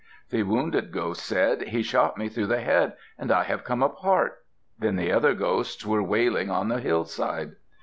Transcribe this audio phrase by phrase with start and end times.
[0.31, 4.39] The wounded ghost said, "He shot me through the head and I have come apart."
[4.79, 7.51] Then the other ghosts were wailing on the hillside.